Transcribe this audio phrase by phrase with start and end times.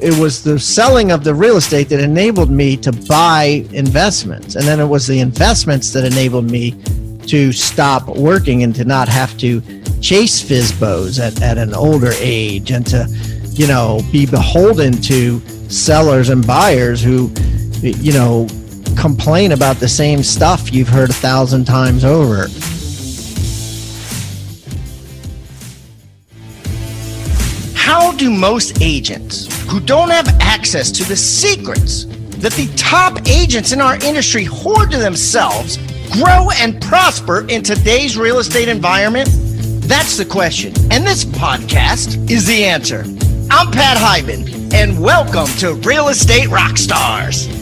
[0.00, 4.64] it was the selling of the real estate that enabled me to buy investments, and
[4.64, 6.74] then it was the investments that enabled me
[7.26, 9.60] to stop working and to not have to
[10.00, 13.06] chase FSBOs at, at an older age and to,
[13.52, 17.30] you know, be beholden to sellers and buyers who,
[17.82, 18.46] you know,
[18.96, 22.48] complain about the same stuff you've heard a thousand times over.
[27.74, 32.06] How do most agents who don't have access to the secrets
[32.38, 35.76] that the top agents in our industry hoard to themselves
[36.10, 39.28] grow and prosper in today's real estate environment?
[39.82, 40.72] That's the question.
[40.90, 43.04] And this podcast is the answer.
[43.50, 47.57] I'm Pat Hiban, and welcome to Real Estate Rockstars.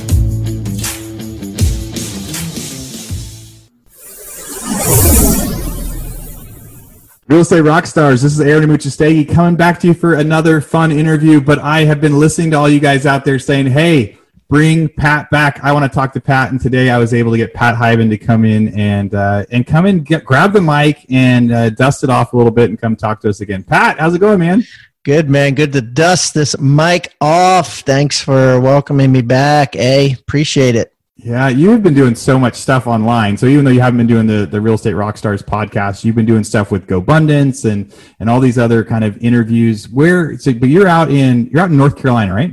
[7.29, 10.93] Real Estate rock stars, this is Aaron Amuchastegui coming back to you for another fun
[10.93, 11.41] interview.
[11.41, 14.17] But I have been listening to all you guys out there saying, hey,
[14.49, 15.59] bring Pat back.
[15.65, 16.53] I want to talk to Pat.
[16.53, 19.67] And today I was able to get Pat Hiban to come in and uh, and
[19.67, 22.81] come in, get, grab the mic and uh, dust it off a little bit and
[22.81, 23.65] come talk to us again.
[23.65, 24.63] Pat, how's it going, man?
[25.03, 25.57] Good, man.
[25.57, 27.81] Good to dust this mic off.
[27.81, 29.75] Thanks for welcoming me back.
[29.75, 30.96] A, appreciate it.
[31.19, 33.39] Yeah, you've been doing so much stuff online.
[33.39, 36.27] So even though you haven't been doing the, the Real Estate Rockstars podcast, you've been
[36.27, 39.89] doing stuff with GoBundance and and all these other kind of interviews.
[39.89, 42.53] Where so but you're out in you're out in North Carolina, right?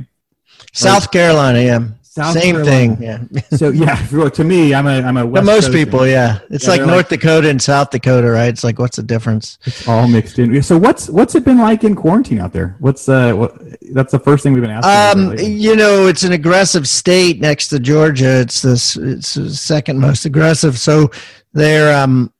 [0.72, 1.88] South Carolina, yeah.
[2.14, 2.96] South Same Carolina.
[2.96, 3.02] thing.
[3.02, 3.40] Yeah.
[3.58, 5.72] So yeah, well, to me, I'm a I'm a But West most Coaster.
[5.72, 6.38] people, yeah.
[6.50, 8.48] It's Yeah, like North like- Dakota and South Dakota, right?
[8.48, 9.58] It's like, what's the difference?
[9.64, 10.62] It's all mixed in.
[10.62, 12.76] So what's what's it been like in quarantine out there?
[12.78, 13.56] What's uh what
[13.92, 15.22] that's the first thing we've been asking.
[15.32, 18.40] Um, you know, it's an aggressive state next to Georgia.
[18.40, 18.96] It's this.
[18.96, 20.78] It's the second most aggressive.
[20.78, 21.10] So
[21.52, 22.32] they're um,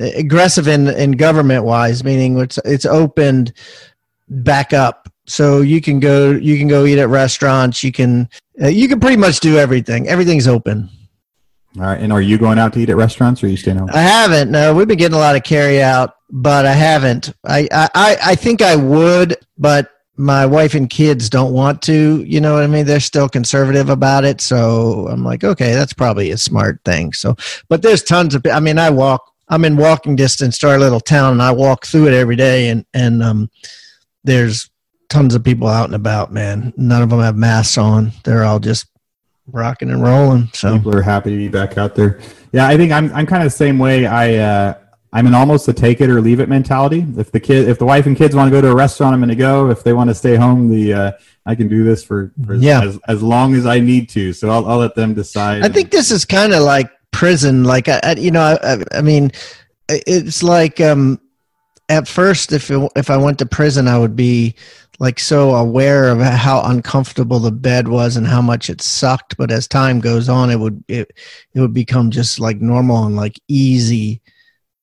[0.00, 3.52] aggressive in in government wise, meaning it's it's opened
[4.28, 5.08] back up.
[5.26, 7.82] So you can go you can go eat at restaurants.
[7.84, 8.28] You can
[8.62, 10.08] uh, you can pretty much do everything.
[10.08, 10.88] Everything's open.
[11.76, 13.78] all right, and are you going out to eat at restaurants or are you staying
[13.78, 13.88] home?
[13.92, 14.50] I haven't.
[14.50, 17.32] No, we've been getting a lot of carry out, but I haven't.
[17.44, 22.22] I, I, I- I think I would, but my wife and kids don't want to.
[22.24, 22.84] You know what I mean?
[22.84, 24.40] They're still conservative about it.
[24.42, 27.14] So I'm like, okay, that's probably a smart thing.
[27.14, 27.34] So,
[27.68, 28.44] but there's tons of.
[28.46, 29.22] I mean, I walk.
[29.48, 32.68] I'm in walking distance to our little town, and I walk through it every day,
[32.68, 33.50] and and um,
[34.24, 34.68] there's
[35.12, 36.32] tons of people out and about.
[36.32, 38.10] Man, none of them have masks on.
[38.24, 38.86] They're all just
[39.46, 40.48] rocking and rolling.
[40.54, 40.76] So.
[40.78, 42.18] People are happy to be back out there.
[42.52, 44.06] Yeah, I think I'm I'm kind of the same way.
[44.06, 44.74] I uh,
[45.12, 47.06] I'm in almost a take it or leave it mentality.
[47.16, 49.20] If the kid, if the wife and kids want to go to a restaurant, I'm
[49.20, 49.70] going to go.
[49.70, 51.12] If they want to stay home, the uh,
[51.44, 52.82] I can do this for, for Yeah.
[52.84, 54.32] as, as long as I need to.
[54.32, 55.64] So I'll, I'll let them decide.
[55.64, 57.64] I think this is kind of like prison.
[57.64, 59.32] Like I, I you know, I, I- I mean,
[59.88, 61.20] it's like um,
[61.88, 64.54] at first, if it, if I went to prison, I would be
[64.98, 69.36] like so aware of how uncomfortable the bed was and how much it sucked.
[69.36, 71.10] But as time goes on, it would it
[71.54, 74.20] it would become just like normal and like easy.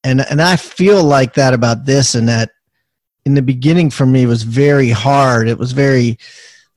[0.04, 2.52] And and I feel like that about this and that.
[3.26, 5.50] In the beginning, for me, was very hard.
[5.50, 6.18] It was very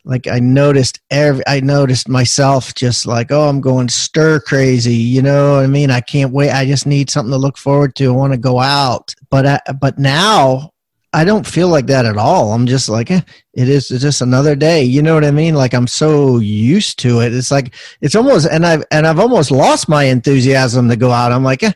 [0.04, 5.22] like I noticed every I noticed myself just like oh I'm going stir crazy you
[5.22, 5.90] know what I mean?
[5.90, 6.50] I can't wait.
[6.50, 8.08] I just need something to look forward to.
[8.08, 9.14] I want to go out.
[9.30, 10.72] But I, but now
[11.12, 12.52] I don't feel like that at all.
[12.52, 13.20] I'm just like eh,
[13.54, 15.54] it is just another day you know what I mean?
[15.54, 17.32] Like I'm so used to it.
[17.32, 21.32] It's like it's almost and I've and I've almost lost my enthusiasm to go out.
[21.32, 21.72] I'm like eh,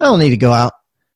[0.00, 0.74] I don't need to go out.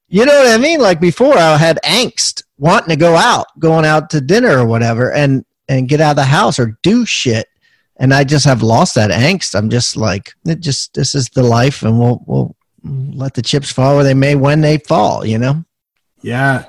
[0.09, 0.81] You know what I mean?
[0.81, 5.13] Like before I had angst wanting to go out going out to dinner or whatever
[5.13, 7.49] and and get out of the house or do shit.
[7.97, 9.55] And I just have lost that angst.
[9.55, 13.73] I'm just like, it just this is the life, and we'll we'll let the chips
[13.73, 15.27] fall where they may when they fall.
[15.27, 15.65] You know.
[16.23, 16.65] Yeah.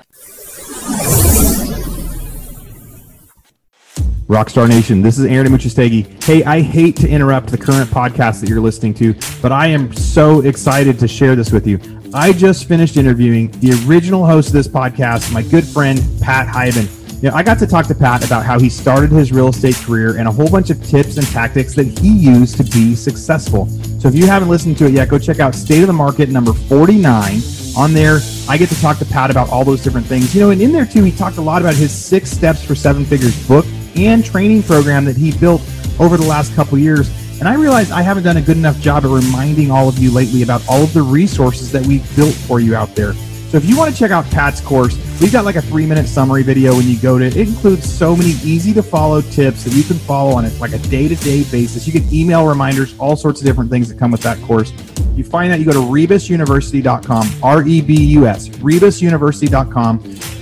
[4.30, 6.22] Rockstar Nation, this is Aaron Amuchastegui.
[6.22, 9.12] Hey, I hate to interrupt the current podcast that you're listening to,
[9.42, 11.80] but I am so excited to share this with you.
[12.14, 16.99] I just finished interviewing the original host of this podcast, my good friend Pat Hiban.
[17.22, 19.74] You know, I got to talk to Pat about how he started his real estate
[19.74, 23.66] career and a whole bunch of tips and tactics that he used to be successful.
[24.00, 26.30] So if you haven't listened to it yet, go check out State of the Market
[26.30, 27.40] number 49.
[27.76, 30.34] On there, I get to talk to Pat about all those different things.
[30.34, 32.74] You know, and in there too, he talked a lot about his six steps for
[32.74, 35.60] seven figures book and training program that he built
[36.00, 37.10] over the last couple years.
[37.38, 40.10] And I realize I haven't done a good enough job at reminding all of you
[40.10, 43.12] lately about all of the resources that we've built for you out there.
[43.50, 46.06] So if you want to check out Pat's course, we've got like a three minute
[46.06, 47.36] summary video when you go to it.
[47.36, 50.72] It includes so many easy to follow tips that you can follow on it like
[50.72, 51.86] a day to day basis.
[51.86, 54.72] You can email reminders, all sorts of different things that come with that course.
[55.14, 59.98] You find that you go to rebusuniversity.com, R E B U S, rebusuniversity.com.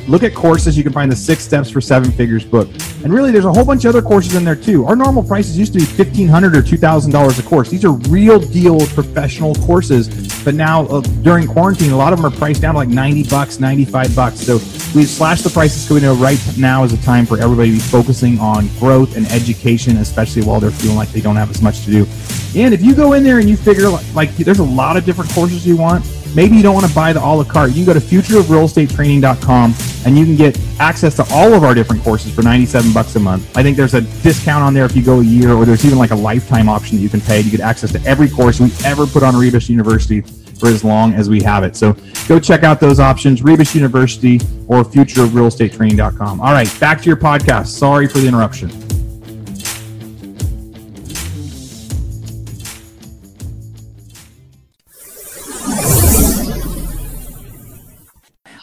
[0.08, 0.74] Look at courses.
[0.74, 2.66] You can find the six steps for seven figures book.
[3.04, 4.86] And really, there's a whole bunch of other courses in there too.
[4.86, 7.68] Our normal prices used to be $1,500 or $2,000 a course.
[7.68, 10.08] These are real deal professional courses.
[10.44, 13.24] But now uh, during quarantine, a lot of them are priced down to like 90
[13.24, 14.40] bucks, 95 bucks.
[14.40, 14.54] So
[14.94, 17.76] we've slashed the prices because we know right now is a time for everybody to
[17.76, 21.60] be focusing on growth and education, especially while they're feeling like they don't have as
[21.60, 22.06] much to do.
[22.58, 25.04] And if you go in there and you figure like, like there's a lot of
[25.04, 26.02] different courses you want,
[26.34, 27.70] maybe you don't want to buy the a la carte.
[27.70, 29.74] You can go to futureofrealestatetraining.com
[30.06, 33.20] and you can get access to all of our different courses for 97 bucks a
[33.20, 33.56] month.
[33.56, 35.98] I think there's a discount on there if you go a year, or there's even
[35.98, 37.40] like a lifetime option that you can pay.
[37.40, 40.22] You get access to every course we ever put on Rebus University
[40.58, 41.76] for as long as we have it.
[41.76, 41.96] So
[42.26, 44.36] go check out those options, Rebus University
[44.66, 46.40] or futureofrealestatetraining.com.
[46.40, 47.68] All right, back to your podcast.
[47.68, 48.87] Sorry for the interruption.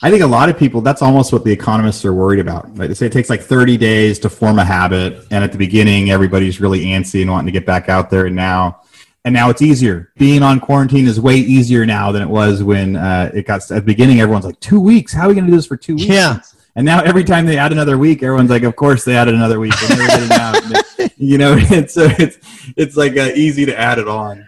[0.05, 2.65] I think a lot of people, that's almost what the economists are worried about.
[2.77, 2.85] Right?
[2.85, 5.25] They say it takes like 30 days to form a habit.
[5.31, 8.27] And at the beginning, everybody's really antsy and wanting to get back out there.
[8.27, 8.81] And now,
[9.23, 10.11] and now it's easier.
[10.15, 13.77] Being on quarantine is way easier now than it was when uh, it got at
[13.77, 14.21] the beginning.
[14.21, 15.11] Everyone's like, two weeks?
[15.11, 16.07] How are we going to do this for two weeks?
[16.07, 16.39] Yeah.
[16.75, 19.59] And now every time they add another week, everyone's like, of course they added another
[19.59, 19.73] week.
[19.89, 21.13] And they're getting out.
[21.17, 22.37] you know, and so it's,
[22.77, 24.45] it's like uh, easy to add it on.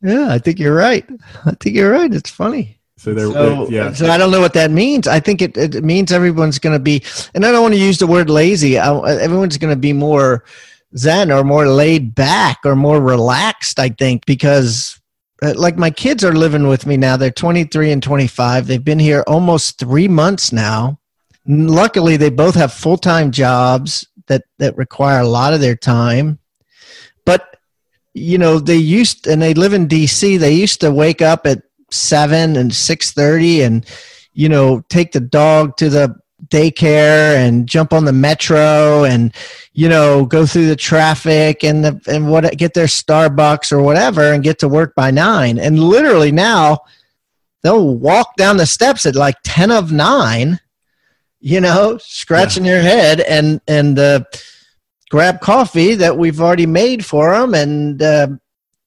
[0.00, 1.06] Yeah, I think you're right.
[1.44, 2.10] I think you're right.
[2.10, 2.78] It's funny.
[3.04, 3.92] So So, yeah.
[3.92, 5.06] so I don't know what that means.
[5.06, 7.02] I think it, it means everyone's going to be,
[7.34, 8.78] and I don't want to use the word lazy.
[8.78, 10.44] I, everyone's going to be more
[10.96, 13.78] zen or more laid back or more relaxed.
[13.78, 15.00] I think because,
[15.42, 17.16] uh, like my kids are living with me now.
[17.16, 18.66] They're 23 and 25.
[18.66, 20.98] They've been here almost three months now.
[21.46, 26.38] Luckily, they both have full time jobs that that require a lot of their time.
[27.26, 27.54] But
[28.14, 30.38] you know, they used and they live in DC.
[30.38, 31.62] They used to wake up at
[31.94, 33.86] seven and six thirty, and
[34.32, 36.14] you know, take the dog to the
[36.48, 39.34] daycare and jump on the metro and
[39.72, 44.32] you know go through the traffic and the and what get their Starbucks or whatever
[44.32, 45.58] and get to work by nine.
[45.58, 46.80] And literally now
[47.62, 50.60] they'll walk down the steps at like ten of nine,
[51.40, 54.24] you know, scratching their head and and uh,
[55.10, 58.28] grab coffee that we've already made for them and uh,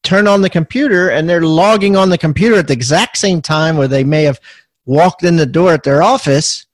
[0.07, 3.75] turn on the computer and they're logging on the computer at the exact same time
[3.75, 4.39] where they may have
[4.85, 6.65] walked in the door at their office.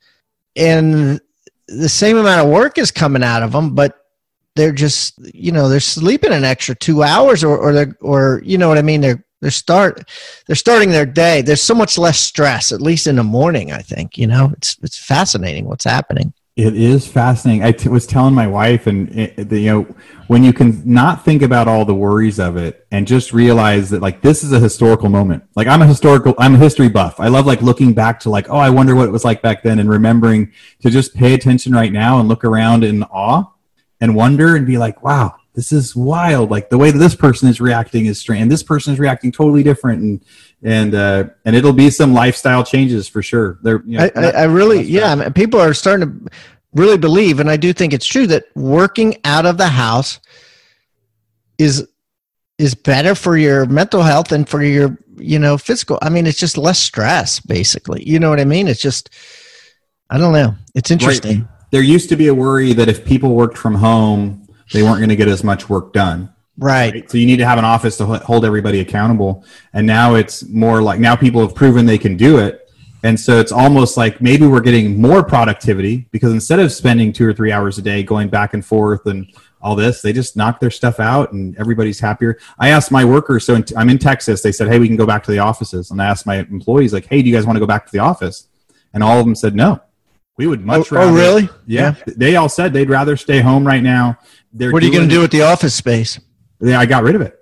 [0.56, 1.20] And
[1.68, 4.06] the same amount of work is coming out of them but
[4.56, 8.58] they're just you know they're sleeping an extra two hours or or they're or you
[8.58, 9.02] know what i mean?
[9.02, 10.08] They're they're start
[10.46, 11.42] they're starting their day.
[11.42, 14.52] There's so much less stress at least in the morning i think you know?
[14.58, 17.64] It's it's fascinating what's happening It is fascinating.
[17.64, 19.96] I t- was telling my wife, and it, the, you know,
[20.28, 24.04] when you can not think about all the worries of it and just realize that
[24.04, 25.44] like this is a historical moment.
[25.56, 27.20] Like I'm a historical, I'm a history buff.
[27.20, 29.64] I love like looking back to like, oh, I wonder what it was like back
[29.64, 33.46] then, and remembering to just pay attention right now and look around in awe
[34.00, 36.50] and wonder and be like, wow, this is wild.
[36.50, 39.32] Like the way that this person is reacting is strange, and this person is reacting
[39.32, 40.26] totally different, and
[40.64, 43.60] and uh, and it'll be some lifestyle changes for sure.
[43.62, 46.32] They're, you know, I, I, I really, yeah, I mean, people are starting to
[46.74, 50.20] really believe, and I do think it's true that working out of the house
[51.58, 51.88] is
[52.58, 56.00] is better for your mental health and for your you know physical.
[56.02, 58.04] I mean, it's just less stress, basically.
[58.08, 58.68] You know what I mean?
[58.68, 59.12] It's just,
[60.10, 60.56] I don't know.
[60.74, 61.48] It's interesting.
[61.72, 65.10] there used to be a worry that if people worked from home, they weren't going
[65.10, 66.34] to get as much work done.
[66.58, 66.94] Right.
[66.94, 67.12] Right?
[67.12, 69.44] So you need to have an office to hold everybody accountable.
[69.74, 72.60] And now it's more like now people have proven they can do it.
[73.06, 77.28] And so it's almost like maybe we're getting more productivity because instead of spending two
[77.28, 79.28] or three hours a day going back and forth and
[79.62, 82.38] all this, they just knock their stuff out and everybody's happier.
[82.60, 85.06] I asked my workers, so in, I'm in Texas, they said, hey, we can go
[85.06, 85.92] back to the offices.
[85.92, 87.92] And I asked my employees, like, hey, do you guys want to go back to
[87.92, 88.48] the office?
[88.94, 89.82] And all of them said, no.
[90.38, 91.12] We would much Oh, rather.
[91.12, 91.50] oh, really?
[91.68, 91.96] Yeah.
[92.08, 94.18] They all said they'd rather stay home right now.
[94.52, 96.20] They're What are you going to do with the office space?
[96.60, 97.38] Yeah, I got rid of it.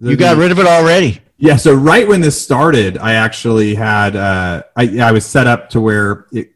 [0.00, 1.20] You got rid of it already.
[1.38, 5.68] Yeah, so right when this started, I actually had uh, I, I was set up
[5.70, 6.50] to where it,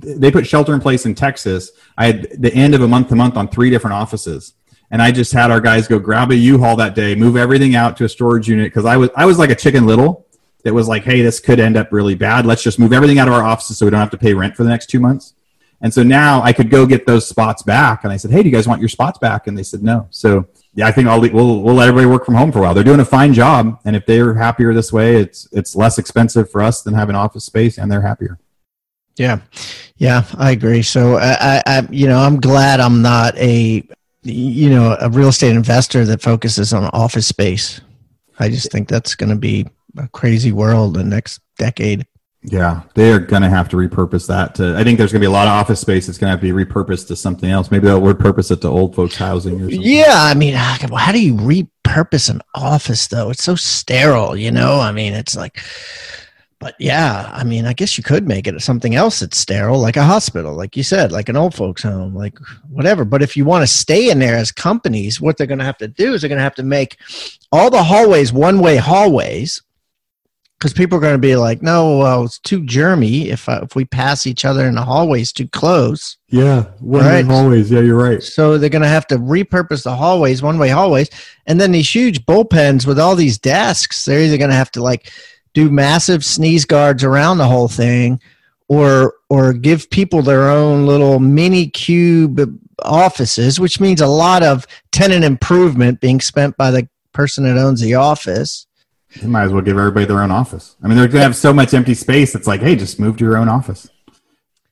[0.00, 1.70] they put shelter in place in Texas.
[1.96, 4.54] I had the end of a month to month on three different offices,
[4.90, 7.96] and I just had our guys go grab a U-Haul that day, move everything out
[7.98, 10.26] to a storage unit because I was I was like a chicken little
[10.64, 12.46] that was like, hey, this could end up really bad.
[12.46, 14.56] Let's just move everything out of our offices so we don't have to pay rent
[14.56, 15.34] for the next two months.
[15.80, 18.04] And so now I could go get those spots back.
[18.04, 19.48] And I said, hey, do you guys want your spots back?
[19.48, 20.06] And they said no.
[20.10, 22.74] So yeah, I think I'll we'll we'll let everybody work from home for a while.
[22.74, 26.50] They're doing a fine job, and if they're happier this way, it's it's less expensive
[26.50, 28.38] for us than having office space, and they're happier.
[29.16, 29.40] Yeah,
[29.98, 30.80] yeah, I agree.
[30.80, 33.86] So I, I, you know, I'm glad I'm not a,
[34.22, 37.82] you know, a real estate investor that focuses on office space.
[38.38, 39.66] I just think that's going to be
[39.96, 42.06] a crazy world the next decade.
[42.44, 44.76] Yeah, they are going to have to repurpose that to.
[44.76, 46.40] I think there's going to be a lot of office space that's going to have
[46.40, 47.70] to be repurposed to something else.
[47.70, 49.80] Maybe they'll repurpose it to old folks' housing or something.
[49.80, 53.30] Yeah, I mean, ah, how do you repurpose an office though?
[53.30, 54.80] It's so sterile, you know.
[54.80, 55.60] I mean, it's like,
[56.58, 59.96] but yeah, I mean, I guess you could make it something else that's sterile, like
[59.96, 62.36] a hospital, like you said, like an old folks' home, like
[62.68, 63.04] whatever.
[63.04, 65.78] But if you want to stay in there as companies, what they're going to have
[65.78, 66.98] to do is they're going to have to make
[67.52, 69.62] all the hallways one way hallways
[70.62, 73.74] because people are going to be like, no, well, it's too germy if uh, if
[73.74, 76.16] we pass each other in the hallways too close.
[76.28, 77.24] Yeah, one right?
[77.24, 77.68] hallways.
[77.68, 78.22] Yeah, you're right.
[78.22, 81.10] So they're going to have to repurpose the hallways, one way hallways,
[81.48, 84.04] and then these huge bullpens with all these desks.
[84.04, 85.10] They're either going to have to like
[85.52, 88.20] do massive sneeze guards around the whole thing,
[88.68, 94.68] or or give people their own little mini cube offices, which means a lot of
[94.92, 98.68] tenant improvement being spent by the person that owns the office
[99.20, 100.76] you might as well give everybody their own office.
[100.82, 102.34] I mean, they're going to have so much empty space.
[102.34, 103.88] It's like, hey, just move to your own office.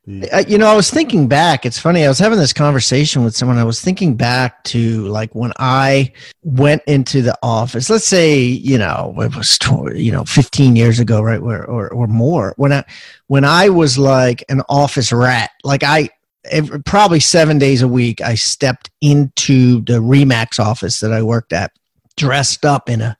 [0.06, 1.64] You know, I was thinking back.
[1.64, 2.04] It's funny.
[2.04, 3.59] I was having this conversation with someone.
[3.59, 7.88] I was thinking back to like when I went into the office.
[7.90, 9.59] Let's say, you know, it was
[9.94, 11.40] you know 15 years ago, right?
[11.40, 12.54] Or or, or more.
[12.56, 12.85] When I
[13.28, 16.09] when I was like an office rat, like I
[16.44, 21.52] every, probably seven days a week, I stepped into the Remax office that I worked
[21.52, 21.73] at,
[22.16, 23.16] dressed up in a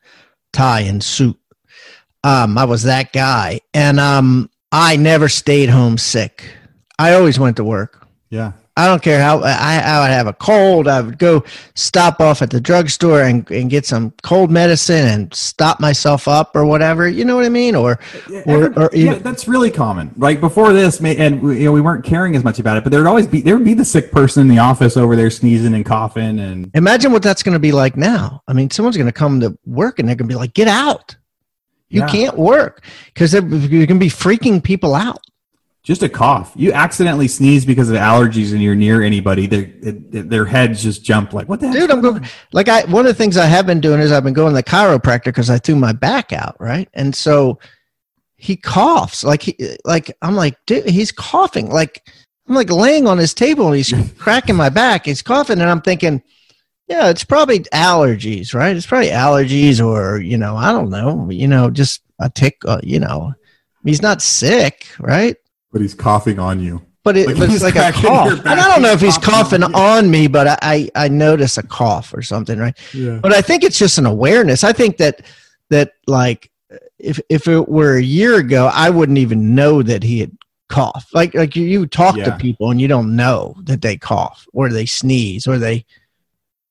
[0.53, 1.39] tie and suit.
[2.23, 6.53] Um, I was that guy, and um, I never stayed home sick.
[6.99, 8.07] I always went to work.
[8.29, 8.53] Yeah.
[8.81, 10.89] I don't care how I, I would have a cold.
[10.89, 11.45] I would go
[11.75, 16.57] stop off at the drugstore and, and get some cold medicine and stop myself up
[16.57, 17.07] or whatever.
[17.07, 17.75] You know what I mean?
[17.75, 17.99] Or,
[18.47, 20.15] or, or yeah, that's really common.
[20.17, 23.01] Like before this, and you know, we weren't caring as much about it, but there
[23.01, 25.75] would always be there would be the sick person in the office over there sneezing
[25.75, 26.39] and coughing.
[26.39, 28.43] And imagine what that's going to be like now.
[28.49, 30.69] I mean, someone's going to come to work and they're going to be like, "Get
[30.69, 31.17] out!
[31.91, 32.09] You yeah.
[32.09, 32.83] can't work
[33.13, 35.21] because you're going to be freaking people out."
[35.83, 36.53] Just a cough.
[36.57, 39.67] You accidentally sneeze because of allergies and you're near anybody, their
[40.23, 43.15] their heads just jump like, what the Dude, I'm going like I one of the
[43.15, 45.77] things I have been doing is I've been going to the chiropractor because I threw
[45.77, 46.89] my back out, right?
[46.93, 47.59] And so
[48.37, 52.07] he coughs like he like I'm like, dude, he's coughing like
[52.47, 55.07] I'm like laying on his table and he's cracking my back.
[55.07, 56.23] He's coughing and I'm thinking,
[56.89, 58.77] yeah, it's probably allergies, right?
[58.77, 62.81] It's probably allergies or you know, I don't know, you know, just a tick, uh,
[62.83, 63.33] you know.
[63.83, 65.37] He's not sick, right?
[65.73, 66.83] But he's coughing on you.
[67.03, 68.41] But, it, like but it's like a cough.
[68.41, 71.63] And I don't know if he's coughing on, on me, but I, I notice a
[71.63, 72.77] cough or something, right?
[72.93, 73.19] Yeah.
[73.23, 74.65] But I think it's just an awareness.
[74.65, 75.23] I think that
[75.71, 76.51] that like
[76.99, 80.37] if if it were a year ago, I wouldn't even know that he had
[80.69, 81.15] coughed.
[81.15, 82.25] Like like you, you talk yeah.
[82.25, 85.87] to people and you don't know that they cough or they sneeze or they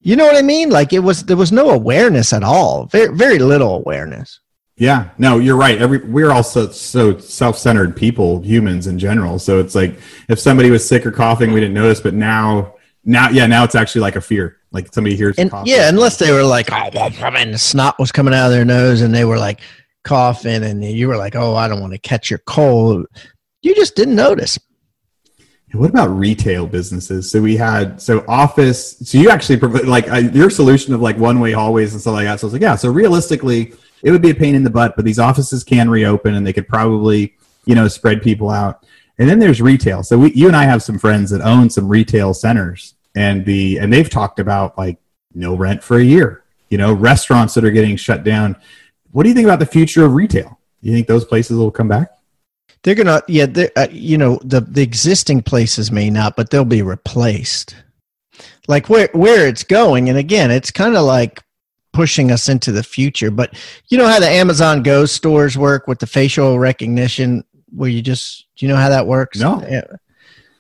[0.02, 0.70] you know what I mean?
[0.70, 2.86] Like it was there was no awareness at all.
[2.86, 4.40] Very very little awareness.
[4.80, 5.78] Yeah, no, you're right.
[5.78, 9.38] Every we're all so, so self-centered people, humans in general.
[9.38, 13.30] So it's like if somebody was sick or coughing, we didn't notice, but now, now,
[13.30, 14.56] yeah, now it's actually like a fear.
[14.72, 18.46] Like somebody hears, and, yeah, unless they were like, oh, the snot was coming out
[18.46, 19.62] of their nose, and they were like
[20.04, 23.06] coughing, and you were like, oh, I don't want to catch your cold.
[23.62, 24.58] You just didn't notice.
[25.74, 27.30] What about retail businesses?
[27.30, 28.98] So we had so office.
[29.00, 32.26] So you actually like uh, your solution of like one way hallways and stuff like
[32.26, 32.40] that.
[32.40, 32.76] So I was like, yeah.
[32.76, 36.36] So realistically it would be a pain in the butt, but these offices can reopen
[36.36, 38.86] and they could probably, you know, spread people out.
[39.18, 40.04] And then there's retail.
[40.04, 43.78] So we, you and I have some friends that own some retail centers and the,
[43.80, 44.98] and they've talked about like
[45.34, 48.56] no rent for a year, you know, restaurants that are getting shut down.
[49.12, 50.60] What do you think about the future of retail?
[50.82, 52.12] You think those places will come back?
[52.84, 53.48] They're gonna, yeah.
[53.76, 57.76] Uh, you know, the the existing places may not, but they'll be replaced.
[58.68, 61.44] Like where where it's going, and again, it's kind of like
[61.94, 63.32] pushing us into the future.
[63.32, 63.54] But
[63.90, 68.46] you know how the Amazon Go stores work with the facial recognition, where you just
[68.56, 69.40] do you know how that works?
[69.40, 69.62] No.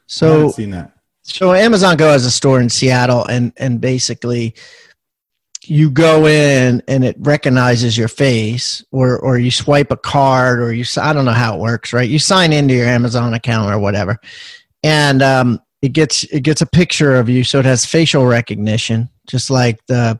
[0.07, 0.93] So seen that.
[1.23, 4.55] So Amazon Go has a store in Seattle, and and basically
[5.69, 10.73] you go in and it recognizes your face or or you swipe a card or
[10.73, 13.77] you I don't know how it works right you sign into your Amazon account or
[13.77, 14.17] whatever
[14.83, 19.09] and um, it gets it gets a picture of you so it has facial recognition
[19.27, 20.19] just like the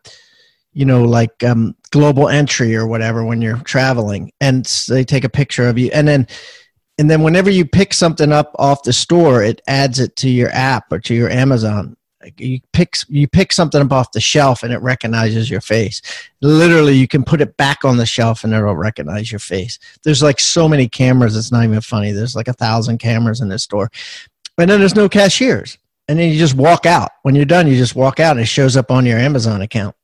[0.73, 5.29] you know, like um, global entry or whatever when you're traveling, and they take a
[5.29, 6.27] picture of you, and then
[6.97, 10.49] and then whenever you pick something up off the store, it adds it to your
[10.51, 11.95] app or to your Amazon.
[12.37, 16.01] You pick you pick something up off the shelf and it recognizes your face.
[16.41, 19.79] Literally, you can put it back on the shelf and it'll recognize your face.
[20.03, 22.11] There's like so many cameras, it's not even funny.
[22.11, 23.89] There's like a thousand cameras in this store,
[24.57, 25.77] and then there's no cashiers
[26.09, 27.11] and then you just walk out.
[27.21, 29.95] When you're done, you just walk out and it shows up on your Amazon account.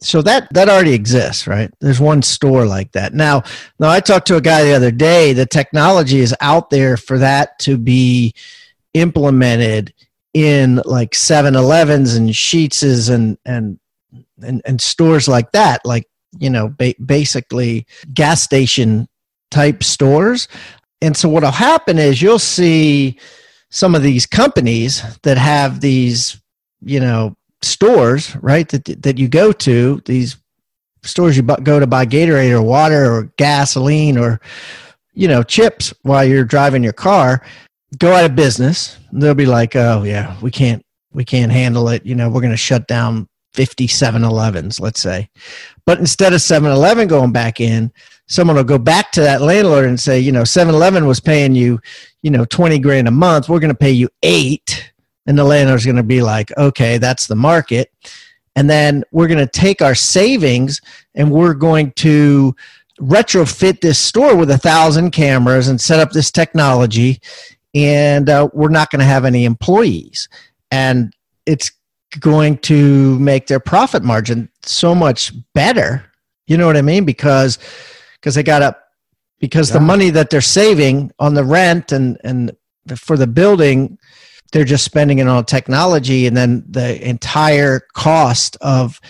[0.00, 1.72] So that that already exists, right?
[1.80, 3.14] There's one store like that.
[3.14, 3.42] Now,
[3.78, 5.32] now I talked to a guy the other day.
[5.32, 8.34] The technology is out there for that to be
[8.94, 9.94] implemented
[10.34, 13.78] in like 7-Elevens and Sheetz's and and
[14.42, 16.06] and, and stores like that, like
[16.38, 19.08] you know, ba- basically gas station
[19.50, 20.48] type stores.
[21.00, 23.18] And so what'll happen is you'll see
[23.70, 26.40] some of these companies that have these,
[26.82, 28.68] you know, stores, right?
[28.68, 30.36] That that you go to these
[31.02, 34.40] stores you go to buy Gatorade or water or gasoline or
[35.14, 37.42] you know chips while you're driving your car
[37.98, 38.98] go out of business.
[39.12, 42.04] They'll be like oh yeah we can't we can't handle it.
[42.04, 45.30] You know we're going to shut down 50 7-elevens let's say.
[45.86, 47.92] But instead of 7-eleven going back in
[48.28, 51.80] someone will go back to that landlord and say you know 7-eleven was paying you
[52.22, 53.48] you know 20 grand a month.
[53.48, 54.92] We're going to pay you eight
[55.26, 57.92] and the landlord's going to be like okay that's the market.
[58.56, 60.80] And then we're going to take our savings
[61.14, 62.56] and we're going to
[62.98, 67.20] retrofit this store with a thousand cameras and set up this technology.
[67.74, 70.30] And uh, we're not going to have any employees.
[70.70, 71.12] And
[71.44, 71.70] it's
[72.18, 76.10] going to make their profit margin so much better.
[76.46, 77.04] You know what i mean?
[77.04, 77.58] Because
[78.14, 78.84] because they got up
[79.40, 79.74] because yeah.
[79.74, 82.56] the money that they're saving on the rent and and
[82.96, 83.98] for the building
[84.52, 89.00] they're just spending it on technology and then the entire cost of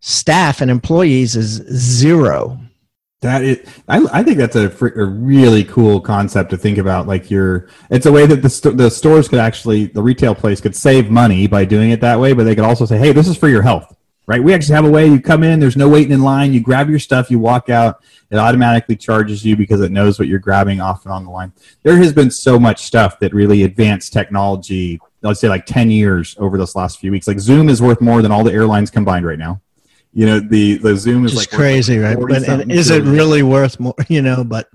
[0.00, 2.58] staff and employees is zero
[3.22, 7.06] that is, I, I think that's a, a really cool concept to think about.
[7.06, 10.60] Like you're, it's a way that the, st- the stores could actually, the retail place
[10.60, 13.26] could save money by doing it that way, but they could also say, hey, this
[13.26, 13.95] is for your health,
[14.26, 14.42] right?
[14.42, 15.06] We actually have a way.
[15.06, 18.02] You come in, there's no waiting in line, you grab your stuff, you walk out,
[18.30, 21.52] it automatically charges you because it knows what you're grabbing off and on the line.
[21.82, 26.36] There has been so much stuff that really advanced technology, let's say like 10 years
[26.38, 27.28] over this last few weeks.
[27.28, 29.60] Like Zoom is worth more than all the airlines combined right now.
[30.12, 32.16] You know the the zoom is Just like crazy right?
[32.18, 34.70] But and is it really worth more you know but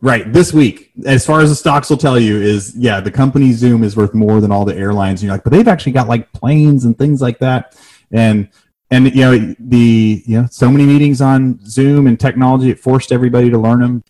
[0.00, 3.52] right this week as far as the stocks will tell you is yeah the company
[3.52, 5.20] zoom is worth more than all the airlines.
[5.20, 7.76] And you're like but they've actually got like planes and things like that.
[8.10, 8.48] And
[8.90, 13.12] and you know the you know so many meetings on zoom and technology it forced
[13.12, 14.04] everybody to learn them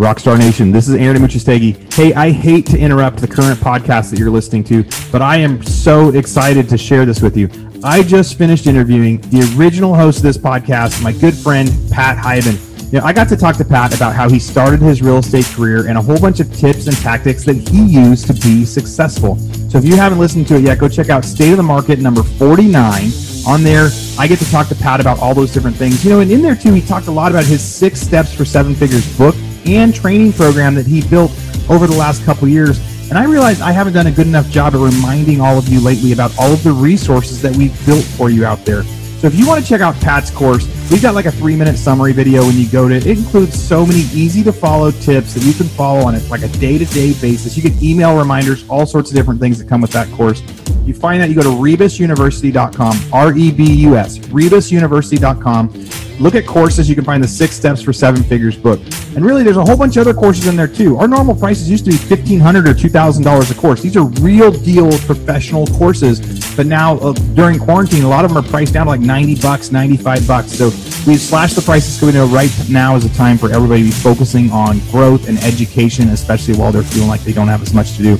[0.00, 1.92] Rockstar Nation, this is Aaron Amuchastegui.
[1.92, 4.82] Hey, I hate to interrupt the current podcast that you're listening to,
[5.12, 7.50] but I am so excited to share this with you.
[7.84, 12.69] I just finished interviewing the original host of this podcast, my good friend Pat Hiban.
[12.90, 15.44] You know, I got to talk to Pat about how he started his real estate
[15.44, 19.36] career and a whole bunch of tips and tactics that he used to be successful.
[19.70, 22.00] So if you haven't listened to it yet, go check out State of the Market
[22.00, 23.10] number 49.
[23.46, 26.04] On there, I get to talk to Pat about all those different things.
[26.04, 28.44] You know, and in there too, he talked a lot about his six steps for
[28.44, 31.30] seven figures book and training program that he built
[31.70, 32.80] over the last couple years.
[33.08, 35.78] And I realize I haven't done a good enough job at reminding all of you
[35.78, 38.82] lately about all of the resources that we've built for you out there.
[39.20, 41.76] So if you want to check out Pat's course, we've got like a three minute
[41.76, 43.06] summary video when you go to it.
[43.06, 46.42] It includes so many easy to follow tips that you can follow on it like
[46.42, 47.56] a day to day basis.
[47.56, 50.42] You get email reminders, all sorts of different things that come with that course.
[50.84, 56.46] You find that you go to rebusuniversity.com, R E B U S, rebusuniversity.com look at
[56.46, 56.88] courses.
[56.88, 58.78] You can find the Six Steps for Seven Figures book.
[59.16, 60.98] And really, there's a whole bunch of other courses in there too.
[60.98, 63.80] Our normal prices used to be $1,500 or $2,000 a course.
[63.82, 66.20] These are real deal professional courses.
[66.54, 69.36] But now, uh, during quarantine, a lot of them are priced down to like 90
[69.36, 70.52] bucks, 95 bucks.
[70.52, 70.70] So
[71.06, 73.88] we've slashed the prices because we know right now is a time for everybody to
[73.88, 77.72] be focusing on growth and education, especially while they're feeling like they don't have as
[77.72, 78.18] much to do.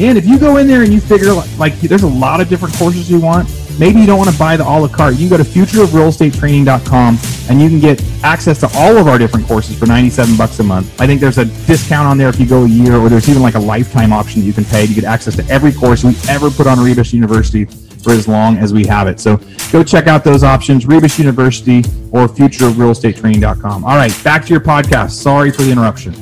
[0.00, 2.48] And if you go in there and you figure like, like there's a lot of
[2.48, 3.48] different courses you want,
[3.78, 5.14] maybe you don't want to buy the a la carte.
[5.14, 9.46] You can go to futureofrealestatetraining.com and you can get access to all of our different
[9.46, 11.00] courses for 97 bucks a month.
[11.00, 13.42] I think there's a discount on there if you go a year, or there's even
[13.42, 16.16] like a lifetime option that you can pay to get access to every course we
[16.28, 17.66] ever put on Rebus University
[18.02, 19.20] for as long as we have it.
[19.20, 19.38] So
[19.70, 21.78] go check out those options, Rebus University
[22.10, 23.84] or futureofrealestatetraining.com.
[23.84, 25.12] All right, back to your podcast.
[25.12, 26.14] Sorry for the interruption.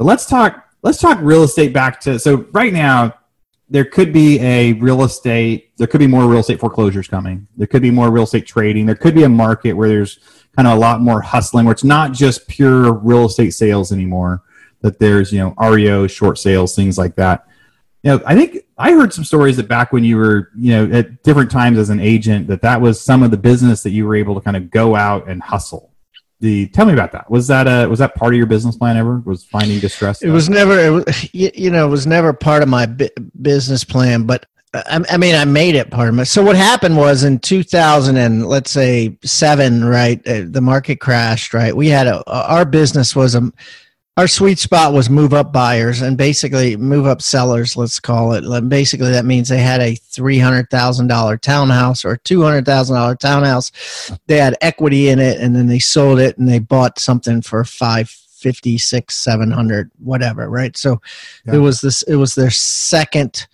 [0.00, 3.12] But let's talk let's talk real estate back to so right now
[3.68, 7.46] there could be a real estate there could be more real estate foreclosures coming.
[7.54, 8.86] There could be more real estate trading.
[8.86, 10.18] There could be a market where there's
[10.56, 14.42] kind of a lot more hustling where it's not just pure real estate sales anymore.
[14.82, 17.46] That there's, you know, REO, short sales, things like that.
[18.02, 20.96] You know, I think I heard some stories that back when you were, you know,
[20.96, 24.06] at different times as an agent, that that was some of the business that you
[24.06, 25.90] were able to kind of go out and hustle
[26.40, 28.96] the tell me about that was that a was that part of your business plan
[28.96, 32.62] ever was finding distress it was never it was, you know it was never part
[32.62, 32.86] of my
[33.42, 36.26] business plan but I, I mean, I made it part of it.
[36.26, 40.20] So what happened was in 2000 and let's say seven, right?
[40.28, 41.74] uh, The market crashed, right?
[41.74, 43.50] We had a our business was a
[44.16, 47.76] our sweet spot was move up buyers and basically move up sellers.
[47.76, 48.68] Let's call it.
[48.68, 52.96] Basically, that means they had a three hundred thousand dollar townhouse or two hundred thousand
[52.96, 53.72] dollar townhouse.
[54.26, 57.64] They had equity in it, and then they sold it and they bought something for
[57.64, 60.50] five fifty, six, seven hundred, whatever.
[60.50, 60.76] Right.
[60.76, 61.00] So
[61.46, 61.54] Yeah.
[61.54, 62.02] it was this.
[62.02, 63.46] It was their second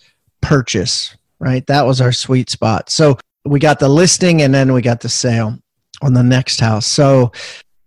[0.46, 1.66] purchase, right?
[1.66, 2.88] That was our sweet spot.
[2.88, 5.58] So we got the listing and then we got the sale
[6.02, 6.86] on the next house.
[6.86, 7.32] So,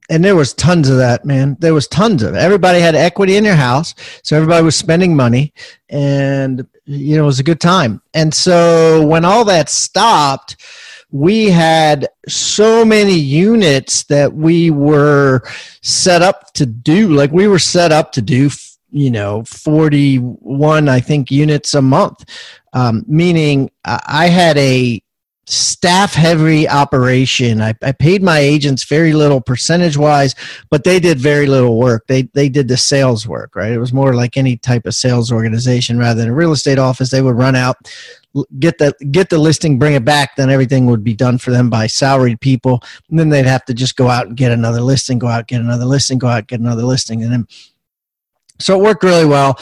[0.09, 1.55] and there was tons of that, man.
[1.59, 2.37] There was tons of it.
[2.37, 3.95] Everybody had equity in their house.
[4.23, 5.53] So everybody was spending money
[5.87, 8.01] and, you know, it was a good time.
[8.13, 10.57] And so when all that stopped,
[11.11, 15.43] we had so many units that we were
[15.81, 17.13] set up to do.
[17.13, 18.49] Like we were set up to do,
[18.91, 22.25] you know, 41, I think, units a month
[22.73, 25.01] um, meaning I had a
[25.45, 27.59] staff heavy operation.
[27.61, 30.35] I, I paid my agents very little percentage wise,
[30.69, 32.05] but they did very little work.
[32.07, 33.71] They they did the sales work, right?
[33.71, 37.09] It was more like any type of sales organization rather than a real estate office.
[37.09, 37.77] They would run out,
[38.59, 41.69] get the get the listing, bring it back, then everything would be done for them
[41.71, 42.83] by salaried people.
[43.09, 45.61] And then they'd have to just go out and get another listing, go out, get
[45.61, 47.47] another listing, go out, get another listing, and then
[48.59, 49.59] so it worked really well.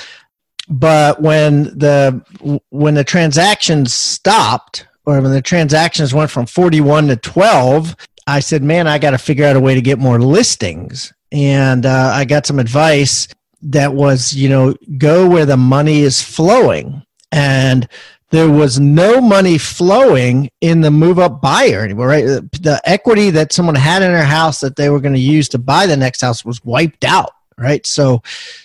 [0.69, 2.21] But when the
[2.69, 7.95] when the transactions stopped or when the transactions went from 41 to 12
[8.27, 11.13] i said man i got to figure out a way to get more listings.
[11.31, 13.27] And uh, i got some advice
[13.61, 17.03] that was you know go where the money is flowing.
[17.31, 17.87] And
[18.29, 22.25] there was no money flowing in the move up buyer anymore right?
[22.25, 25.57] The equity that someone had in their house that they were going to use to
[25.57, 27.85] buy the next house was wiped out right?
[27.85, 28.21] So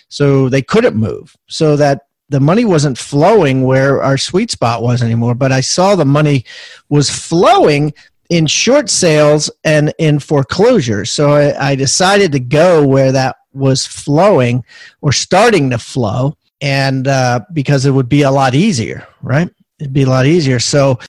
[0.09, 5.03] so they couldn't move so that the money wasn't flowing where our sweet spot was
[5.03, 6.45] anymore but i saw the money
[6.89, 7.93] was flowing
[8.29, 11.11] in short sales and in foreclosures.
[11.11, 14.63] So i, I decided to go where that was flowing
[15.01, 19.49] or starting to flow and uh, because it would be a lot easier right?
[19.79, 20.59] It'd be a lot easier.
[20.59, 20.99] So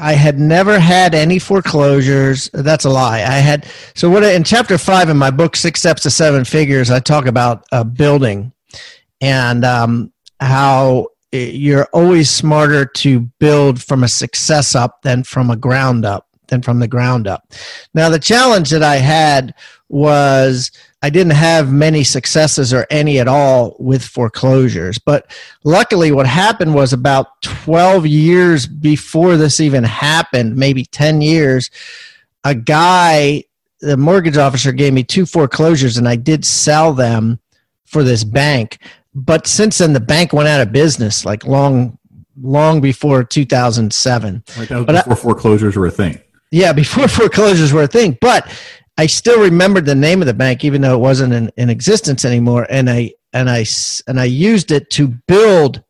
[0.00, 2.48] I had never had any foreclosures.
[2.54, 3.18] That's a lie.
[3.18, 6.90] I had so what in chapter five in my book, Six Steps to Seven Figures,
[6.90, 8.52] I talk about uh, building
[9.20, 15.56] and um, how you're always smarter to build from a success up than from a
[15.56, 17.52] ground up than from the ground up.
[17.94, 19.54] Now the challenge that I had
[19.88, 24.98] was I didn't have many successes or any at all with foreclosures.
[24.98, 25.30] But
[25.64, 31.70] luckily, what happened was about 12 years before this even happened, maybe 10 years,
[32.44, 33.44] a guy,
[33.80, 37.40] the mortgage officer gave me two foreclosures and I did sell them
[37.86, 38.78] for this bank.
[39.14, 41.98] But since then, the bank went out of business like long,
[42.42, 44.44] long before 2007.
[44.58, 46.20] Like that was But I- before foreclosures were a thing.
[46.52, 48.18] Yeah, before foreclosures were a thing.
[48.20, 48.52] But
[48.98, 52.24] I still remembered the name of the bank, even though it wasn't in, in existence
[52.24, 52.66] anymore.
[52.68, 53.64] And I and I
[54.06, 55.82] and I used it to build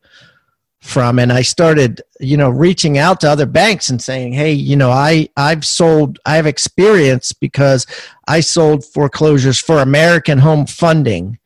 [0.81, 1.19] from.
[1.19, 4.91] And I started, you know, reaching out to other banks and saying, "Hey, you know,
[4.91, 7.87] I I've sold, I have experience because
[8.29, 11.39] I sold foreclosures for American Home Funding,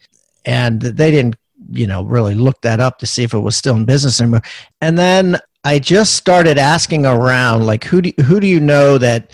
[0.45, 1.37] and they didn't."
[1.71, 4.43] you know really look that up to see if it was still in business anymore
[4.83, 9.31] and then I just started asking around, like who do who do you know that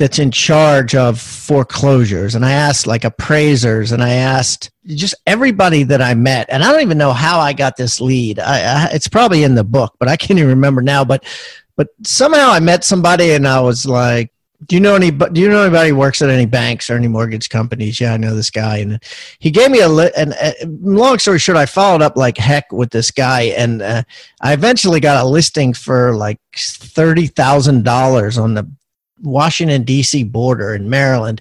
[0.00, 2.34] that's in charge of foreclosures?
[2.34, 6.72] And I asked like appraisers, and I asked just everybody that I met, and I
[6.72, 8.40] don't even know how I got this lead.
[8.40, 11.04] I, I it's probably in the book, but I can't even remember now.
[11.04, 11.24] But
[11.76, 14.32] but somehow I met somebody, and I was like.
[14.66, 15.10] Do you know any?
[15.10, 17.98] Do you know anybody works at any banks or any mortgage companies?
[17.98, 19.02] Yeah, I know this guy, and
[19.38, 19.88] he gave me a.
[19.88, 23.80] li- And uh, long story short, I followed up like heck with this guy, and
[23.80, 24.02] uh,
[24.42, 28.70] I eventually got a listing for like thirty thousand dollars on the
[29.22, 30.24] Washington D.C.
[30.24, 31.40] border in Maryland,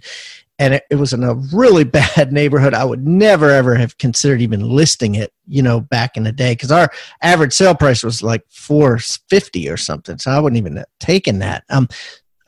[0.58, 2.74] and it, it was in a really bad neighborhood.
[2.74, 6.54] I would never ever have considered even listing it, you know, back in the day,
[6.54, 6.90] because our
[7.22, 10.18] average sale price was like four fifty or something.
[10.18, 11.64] So I wouldn't even have taken that.
[11.70, 11.88] Um,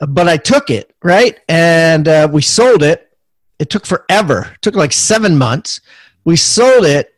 [0.08, 3.08] but I took it right, and uh, we sold it.
[3.58, 4.50] It took forever.
[4.54, 5.80] It took like seven months.
[6.24, 7.12] We sold it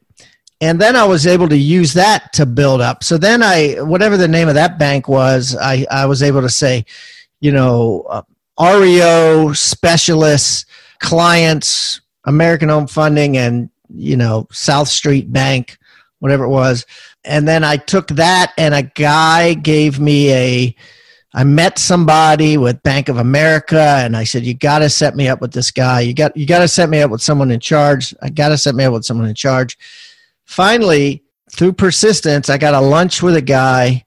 [0.61, 3.05] and then I was able to use that to build up.
[3.05, 6.49] So then I, whatever the name of that bank was, I, I was able to
[6.49, 6.87] say,
[7.41, 8.23] you know, uh,
[8.61, 10.67] REO specialists,
[11.01, 15.79] clients, American Home Funding, and you know South Street Bank,
[16.21, 16.87] whatever it was.
[17.25, 20.77] And then I took that, and a guy gave me a.
[21.37, 25.29] I met somebody with Bank of America, and I said, "You got to set me
[25.29, 26.01] up with this guy.
[26.01, 28.15] You got you got to set me up with someone in charge.
[28.23, 29.77] I got to set me up with someone in charge."
[30.45, 34.05] finally through persistence i got a lunch with a guy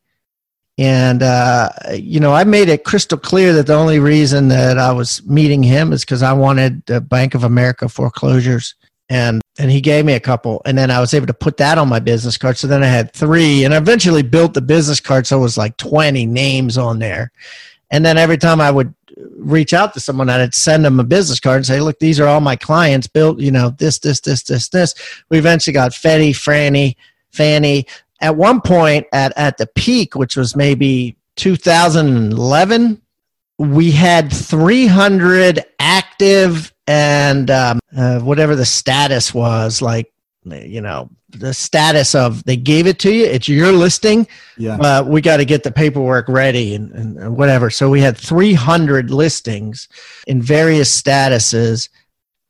[0.78, 4.92] And, uh, you know, I made it crystal clear that the only reason that I
[4.92, 8.76] was meeting him is because I wanted the Bank of America foreclosures.
[9.10, 10.62] And, and he gave me a couple.
[10.66, 12.58] And then I was able to put that on my business card.
[12.58, 15.26] So then I had three and I eventually built the business card.
[15.26, 17.32] So it was like 20 names on there.
[17.90, 18.94] And then every time I would
[19.38, 22.28] reach out to someone, I'd send them a business card and say, look, these are
[22.28, 24.94] all my clients built, you know, this, this, this, this, this.
[25.30, 26.96] We eventually got Fetty, Franny,
[27.32, 27.88] Fannie.
[28.19, 33.01] At one point at, at the peak, which was maybe 2011,
[33.60, 40.12] we had 300 active and um, uh, whatever the status was, like,
[40.45, 44.27] you know, the status of they gave it to you, it's your listing,
[44.58, 44.77] Yeah.
[44.77, 47.69] but we got to get the paperwork ready and, and, and whatever.
[47.69, 49.89] So we had 300 listings
[50.25, 51.89] in various statuses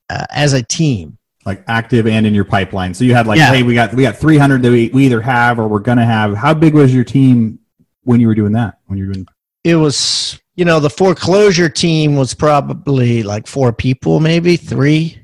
[0.10, 1.18] uh, as a team.
[1.48, 2.94] Like active and in your pipeline.
[2.94, 3.52] So you had like, Yeah.
[3.54, 6.36] hey, we got we got 300 that we, we either have or we're gonna have.
[6.36, 7.58] How big was your team
[8.04, 8.78] when you were doing that?
[8.86, 9.26] When you were doing
[9.64, 15.24] It was, you know, the foreclosure team was probably like four people, maybe three.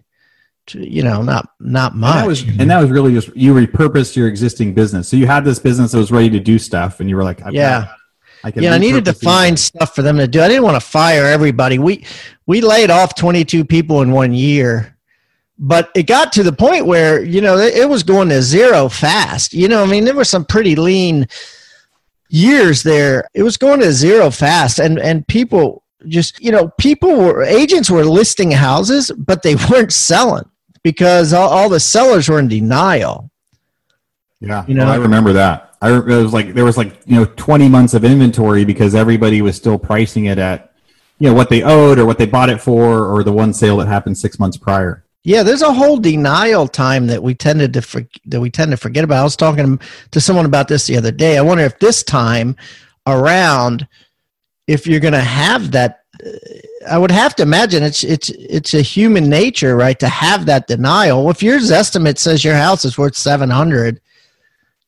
[0.68, 2.16] To, you know, not not and much.
[2.16, 5.10] that was and that was really just you repurposed your existing business.
[5.10, 7.46] So you had this business that was ready to do stuff, and you were like,
[7.46, 7.82] I've Yeah.
[7.82, 7.90] got-
[8.46, 10.42] I yeah, I needed to these find stuff for them to do.
[10.42, 11.80] I didn't want to fire everybody.
[11.80, 12.06] We
[12.46, 14.93] we laid off 22 people in one year,
[15.58, 19.54] but it got to the point where you know it, was going to zero fast.
[19.54, 21.28] You know, I mean, there were some pretty lean
[22.30, 23.30] years there.
[23.34, 27.90] It was going to zero fast, and and people just you know people were agents
[27.90, 30.50] were listing houses, but they weren't selling
[30.84, 33.30] because all, all the sellers were in denial.
[34.40, 35.76] Yeah, You know- well, I remember that.
[35.82, 39.42] I it was like there was like you know 20 months of inventory because everybody
[39.42, 40.74] was still pricing it at
[41.20, 43.78] you know what they owed or what they bought it for or the one sale
[43.78, 45.03] that happened six months prior.
[45.26, 48.78] Yeah, there's a whole denial time that we tended to for, that we tend to
[48.78, 49.22] forget about.
[49.22, 49.80] I was talking
[50.12, 51.38] to someone about this the other day.
[51.38, 52.58] I wonder if this time
[53.08, 53.88] around,
[54.68, 56.30] if you're going to have that, uh,
[56.90, 60.68] I would have to imagine it's it's it's a human nature, right, to have that
[60.68, 61.30] denial.
[61.30, 64.02] If your estimate says your house is worth seven hundred,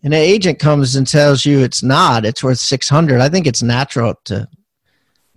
[0.03, 3.21] and an agent comes and tells you it's not, it's worth six hundred.
[3.21, 4.49] I think it's natural to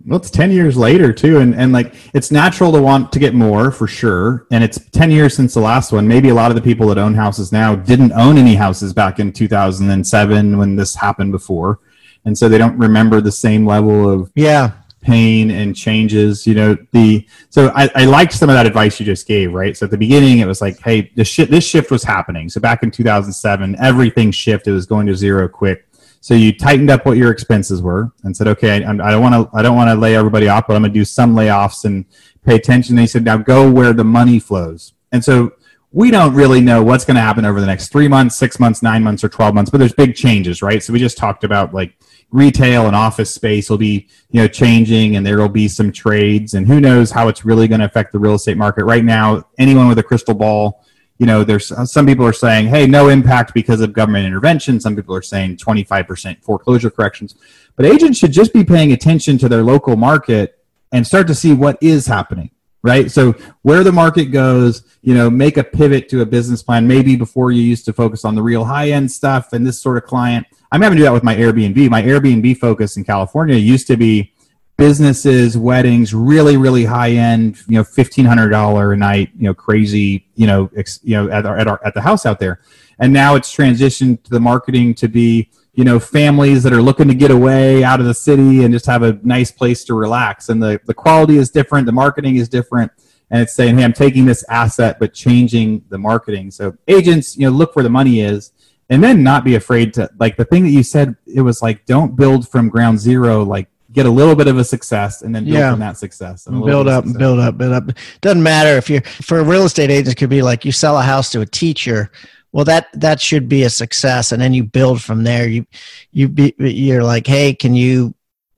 [0.05, 1.39] Well, it's 10 years later too.
[1.39, 4.47] And, and like, it's natural to want to get more for sure.
[4.51, 6.07] And it's 10 years since the last one.
[6.07, 9.19] Maybe a lot of the people that own houses now didn't own any houses back
[9.19, 11.79] in 2007 when this happened before.
[12.25, 16.77] And so they don't remember the same level of yeah pain and changes you know
[16.91, 19.91] the so I, I liked some of that advice you just gave right so at
[19.91, 22.91] the beginning it was like hey this shit this shift was happening so back in
[22.91, 25.88] 2007 everything shifted it was going to zero quick
[26.21, 29.57] so you tightened up what your expenses were and said okay I, don't want to
[29.57, 32.05] i don't want to lay everybody off but i'm going to do some layoffs and
[32.45, 32.95] pay attention.
[32.95, 34.93] And he said now go where the money flows.
[35.11, 35.53] And so
[35.91, 38.83] we don't really know what's going to happen over the next three months six months
[38.83, 40.83] nine months or 12 months but there's big changes right?
[40.83, 41.95] So we just talked about like
[42.29, 46.53] retail and office space will be you know changing and there will be some trades
[46.53, 48.85] and who knows how it's really going to affect the real estate market.
[48.85, 50.85] Right now anyone with a crystal ball
[51.19, 54.79] you know there's uh, some people are saying hey no impact because of government intervention.
[54.79, 57.35] Some people are saying 25% foreclosure corrections.
[57.75, 61.53] But agents should just be paying attention to their local market and start to see
[61.53, 62.49] what is happening
[62.81, 63.11] right?
[63.11, 66.87] So where the market goes you know make a pivot to a business plan.
[66.87, 69.97] Maybe before you used to focus on the real high end stuff and this sort
[69.97, 70.47] of client.
[70.71, 71.89] I'm having to do that with my airbnb.
[71.89, 74.33] My airbnb focus in california used to be
[74.79, 80.47] businesses weddings really really high end you know $1500 a night you know crazy you
[80.47, 82.61] know ex, you know at our, at our at the house out there.
[82.97, 87.09] And now it's transitioned to the marketing to be you know families that are looking
[87.09, 90.47] to get away out of the city and just have a nice place to relax.
[90.47, 92.89] And the the quality is different the marketing is different
[93.31, 96.51] and it's saying hey i'm taking this asset but changing the marketing.
[96.51, 98.53] So agents you know look where the money is
[98.89, 101.85] and then not be afraid to like the thing that you said it was like
[101.85, 105.45] don't build from ground zero like get a little bit of a success and then
[105.45, 105.71] build Yeah.
[105.71, 107.17] from that success and build up success.
[107.17, 107.83] build up build up
[108.21, 110.97] doesn't matter if you're for a real estate agent it could be like you sell
[110.97, 112.11] a house to a teacher
[112.51, 115.65] well that that should be a success and then you build from there you
[116.11, 118.13] you be you're like hey can you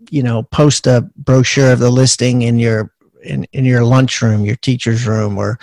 [0.10, 2.92] you know post a brochure of the listing in your
[3.24, 5.58] in, in your lunchroom your teacher's room or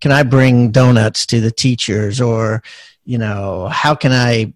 [0.00, 2.62] can i bring donuts to the teachers or
[3.04, 4.50] you know how can i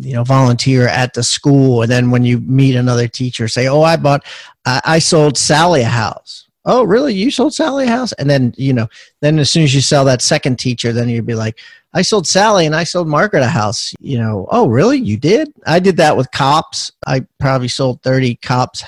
[0.00, 3.82] you know volunteer at the school and then when you meet another teacher say oh
[3.82, 4.24] i bought
[4.64, 6.48] i, I sold sally a house.
[6.64, 7.12] Oh really?
[7.12, 8.12] You sold sally a house?
[8.12, 8.88] And then you know
[9.20, 11.58] then as soon as you sell that second teacher then you'd be like
[11.92, 13.92] i sold sally and i sold margaret a house.
[14.00, 14.98] You know oh really?
[14.98, 15.52] You did?
[15.66, 16.92] I did that with cops.
[17.06, 18.84] I probably sold 30 cops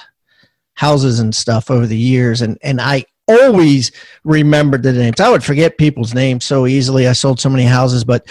[0.75, 3.91] houses and stuff over the years and and i always
[4.25, 5.19] remembered the names.
[5.19, 7.09] I would forget people's names so easily.
[7.09, 8.29] I sold so many houses but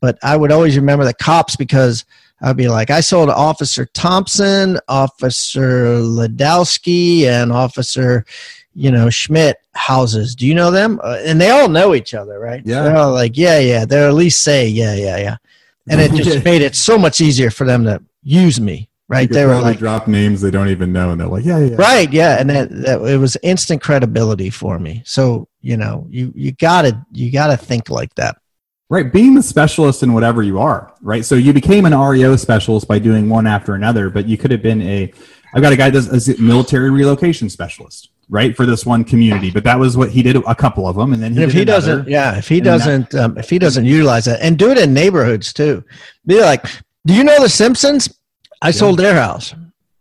[0.00, 2.04] but i would always remember the cops because
[2.42, 8.26] I'd be like, I sold Officer Thompson, Officer Ladowski, and Officer,
[8.74, 10.34] you know, Schmidt houses.
[10.34, 11.00] Do you know them?
[11.02, 12.62] Uh, and they all know each other, right?
[12.64, 12.82] Yeah.
[12.82, 13.84] They're all like, yeah, yeah.
[13.86, 15.36] They're at least say, yeah, yeah, yeah.
[15.88, 19.30] And it just made it so much easier for them to use me, right?
[19.30, 22.12] they were like, drop names they don't even know, and they're like, yeah, yeah, right,
[22.12, 22.38] yeah.
[22.38, 25.02] And that, that it was instant credibility for me.
[25.06, 28.36] So, you know, you, you gotta, you gotta think like that.
[28.88, 31.24] Right, being the specialist in whatever you are, right?
[31.24, 34.62] So you became an REO specialist by doing one after another, but you could have
[34.62, 35.12] been a.
[35.52, 39.50] I've got a guy that's a military relocation specialist, right, for this one community.
[39.50, 41.62] But that was what he did a couple of them, and then he if he
[41.62, 41.96] another.
[41.96, 44.94] doesn't, yeah, if he doesn't, um, if he doesn't utilize that, and do it in
[44.94, 45.82] neighborhoods too,
[46.24, 46.64] be like,
[47.06, 48.08] do you know the Simpsons?
[48.62, 49.52] I sold their house,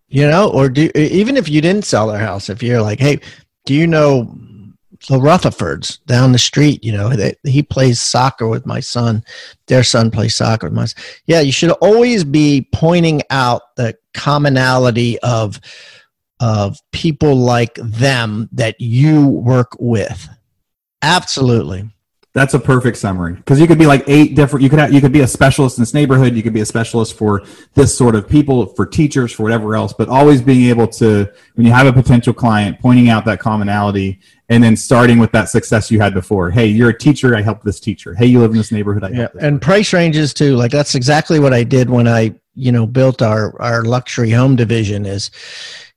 [0.09, 3.19] you know, or do even if you didn't sell their house, if you're like, hey,
[3.65, 4.31] do you know
[5.07, 6.83] the Rutherfords down the street?
[6.83, 9.23] You know, they, he plays soccer with my son.
[9.67, 10.85] Their son plays soccer with my.
[10.85, 11.03] son.
[11.25, 15.59] Yeah, you should always be pointing out the commonality of
[16.41, 20.27] of people like them that you work with.
[21.01, 21.89] Absolutely.
[22.35, 24.61] That's a perfect summary because you could be like eight different.
[24.61, 26.35] You could have, you could be a specialist in this neighborhood.
[26.35, 27.43] You could be a specialist for
[27.75, 29.93] this sort of people, for teachers, for whatever else.
[29.93, 34.19] But always being able to, when you have a potential client, pointing out that commonality,
[34.49, 36.51] and then starting with that success you had before.
[36.51, 37.37] Hey, you're a teacher.
[37.37, 38.13] I helped this teacher.
[38.13, 39.05] Hey, you live in this neighborhood.
[39.05, 40.57] I Yeah, and price ranges too.
[40.57, 44.57] Like that's exactly what I did when I, you know, built our our luxury home
[44.57, 45.05] division.
[45.05, 45.31] Is,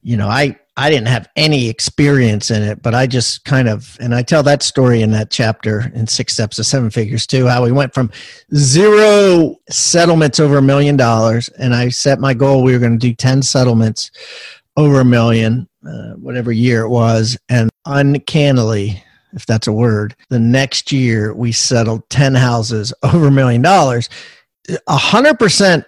[0.04, 3.96] you know, I I didn't have any experience in it, but I just kind of,
[4.00, 7.48] and I tell that story in that chapter in Six Steps to Seven Figures too.
[7.48, 8.12] How we went from
[8.54, 13.06] zero settlements over a million dollars, and I set my goal we were going to
[13.08, 14.12] do ten settlements
[14.76, 20.38] over a million, uh, whatever year it was, and uncannily if that's a word, the
[20.38, 24.08] next year we settled 10 houses over a million dollars.
[24.86, 25.84] A hundred percent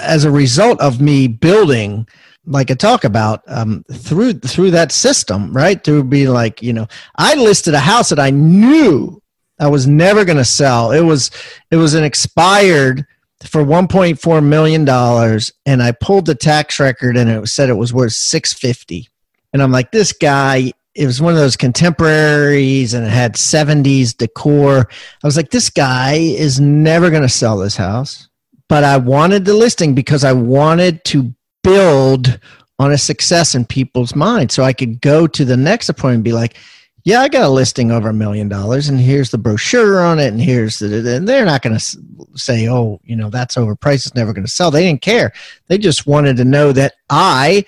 [0.00, 2.06] as a result of me building,
[2.46, 5.82] like I talk about, um, through through that system, right?
[5.84, 9.20] To be like, you know, I listed a house that I knew
[9.58, 10.90] I was never going to sell.
[10.92, 11.30] It was
[11.70, 13.06] it was an expired
[13.44, 17.92] for 1.4 million dollars, and I pulled the tax record, and it said it was
[17.92, 19.08] worth 650.
[19.52, 24.16] And I'm like, this guy it was one of those contemporaries and it had 70s
[24.16, 24.88] decor.
[24.88, 28.28] I was like, this guy is never going to sell this house.
[28.68, 32.38] But I wanted the listing because I wanted to build
[32.78, 34.54] on a success in people's minds.
[34.54, 36.56] So I could go to the next appointment and be like,
[37.04, 40.28] yeah, I got a listing over a million dollars, and here's the brochure on it,
[40.28, 41.98] and here's the, and they're not going to
[42.34, 44.70] say, oh, you know, that's overpriced, it's never going to sell.
[44.70, 45.34] They didn't care.
[45.66, 47.66] They just wanted to know that I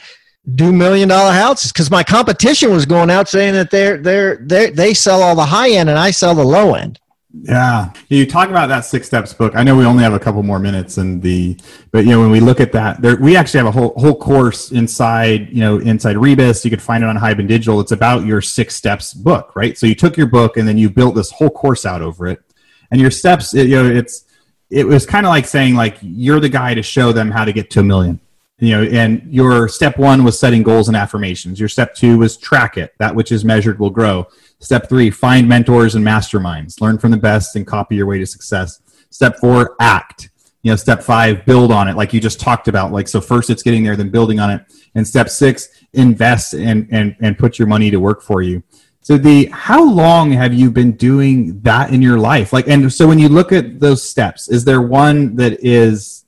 [0.54, 4.70] do million dollar houses because my competition was going out saying that they're they're they
[4.70, 7.00] they sell all the high end and I sell the low end.
[7.32, 9.54] Yeah, you talk about that six steps book.
[9.56, 11.58] I know we only have a couple more minutes, and the
[11.90, 14.14] but you know when we look at that, there we actually have a whole whole
[14.14, 16.64] course inside you know inside Rebus.
[16.64, 17.80] You could find it on Hiban Digital.
[17.80, 19.76] It's about your six steps book, right?
[19.76, 22.38] So you took your book and then you built this whole course out over it,
[22.90, 23.54] and your steps.
[23.54, 24.24] It, you know, it's
[24.70, 27.52] it was kind of like saying like you're the guy to show them how to
[27.52, 28.20] get to a million
[28.58, 31.60] you know and your step one was setting goals and affirmations.
[31.60, 34.26] Your step two was track it that which is measured will grow.
[34.60, 36.80] Step three find mentors and masterminds.
[36.80, 38.80] Learn from the best and copy your way to success.
[39.10, 40.30] Step four act.
[40.62, 42.92] You know step five build on it like you just talked about.
[42.92, 44.62] Like so first it's getting there then building on it.
[44.94, 48.62] And step six invest and and and put your money to work for you.
[49.02, 52.52] So the how long have you been doing that in your life?
[52.54, 56.24] Like and so when you look at those steps is there one that is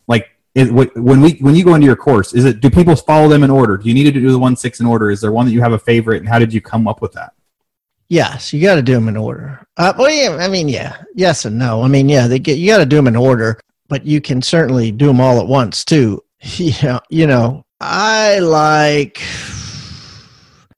[0.58, 3.42] is, when we when you go into your course is it do people follow them
[3.44, 5.46] in order do you need to do the one six in order is there one
[5.46, 7.32] that you have a favorite and how did you come up with that
[8.08, 9.66] Yes, you got to do them in order.
[9.76, 11.82] Uh, well, yeah, I mean, yeah, yes and no.
[11.82, 14.40] I mean, yeah, they get you got to do them in order, but you can
[14.40, 16.22] certainly do them all at once too.
[16.56, 19.20] Yeah, you know, I like.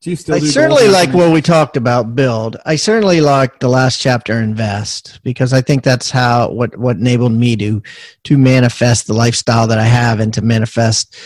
[0.01, 2.15] Do you still I certainly like what we talked about.
[2.15, 2.57] Build.
[2.65, 4.41] I certainly like the last chapter.
[4.41, 7.83] Invest because I think that's how what what enabled me to
[8.25, 11.17] to manifest the lifestyle that I have and to manifest,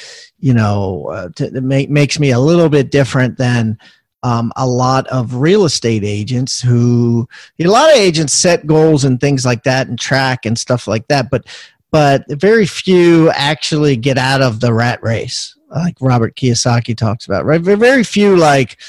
[0.41, 3.79] you know, uh, to, to make makes me a little bit different than
[4.25, 7.29] um, a lot of real estate agents who
[7.61, 11.07] a lot of agents set goals and things like that and track and stuff like
[11.09, 11.47] that but
[11.93, 17.45] but very few actually get out of the rat race like robert kiyosaki talks about
[17.45, 17.61] right?
[17.61, 18.81] Very few like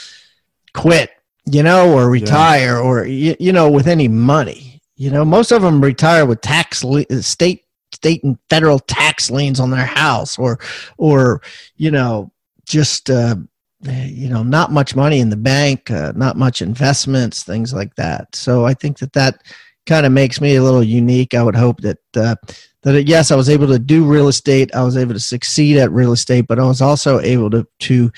[0.73, 1.09] quit
[1.45, 4.81] you know or retire or you, you know with any money.
[4.97, 6.83] You know most of them retire with tax
[7.21, 10.59] state state and federal tax liens on their house or
[10.97, 11.41] or
[11.75, 12.31] you know
[12.65, 13.35] just uh,
[13.83, 18.35] you know not much money in the bank uh, not much investments things like that.
[18.35, 19.43] So i think that that
[19.85, 21.33] kind of makes me a little unique.
[21.33, 22.35] I would hope that uh,
[22.81, 24.73] that yes, I was able to do real estate.
[24.75, 28.11] I was able to succeed at real estate, but I was also able to to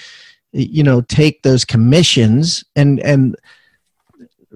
[0.52, 3.36] you know take those commissions and and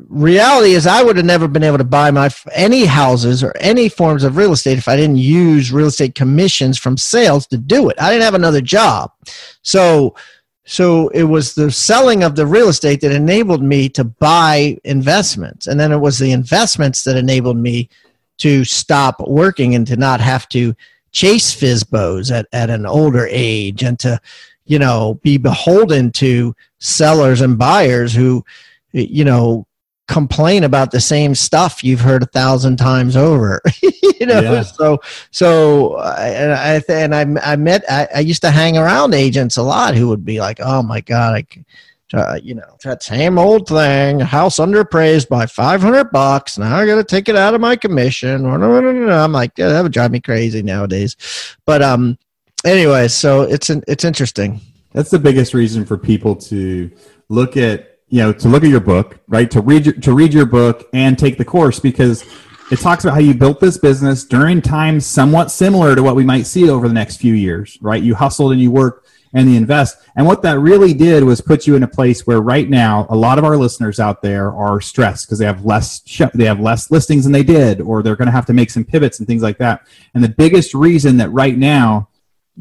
[0.07, 3.89] reality is I would have never been able to buy my any houses or any
[3.89, 7.89] forms of real estate if I didn't use real estate commissions from sales to do
[7.89, 8.01] it.
[8.01, 9.12] I didn't have another job.
[9.62, 10.16] So
[10.66, 15.68] so it was the selling of the real estate that enabled me to buy investments.
[15.68, 17.89] And then it was the investments that enabled me
[18.38, 20.76] to stop working and to not have to
[21.12, 24.20] chase FSBOs at, at an older age and to
[24.66, 28.43] you know be beholden to sellers and buyers who
[28.93, 29.68] you know
[30.12, 34.41] complain about the same stuff you've heard a thousand times over you know?
[34.41, 34.62] Yeah.
[34.64, 34.99] so
[35.32, 39.64] so and i and i, I met I, I, used to hang around agents a
[39.64, 41.36] lot who would be like oh my god
[42.14, 47.05] i you know that same old thing house underappraised by 500 bucks now i gotta
[47.05, 48.45] take it out of my commission.
[48.45, 51.16] I'm like yeah, that would drive me crazy nowadays.
[51.66, 52.18] But um
[52.66, 54.59] anyway so it's an, it's interesting.
[54.91, 56.91] That's the biggest reason for people to
[57.30, 59.49] look at you know to look at your book right?
[59.49, 62.24] To read your, to read your book and take the course because
[62.72, 66.24] it talks about how you built this business during times somewhat similar to what we
[66.24, 68.03] might see over the next few years right?
[68.03, 69.97] You hustled and you worked and you invest.
[70.16, 73.16] And what that really did was put you in a place where right now a
[73.16, 76.01] lot of our listeners out there are stressed because they have less
[76.34, 78.84] they have less listings than they did or they're going to have to make some
[78.84, 79.88] pivots and things like that.
[80.14, 82.09] And the biggest reason that right now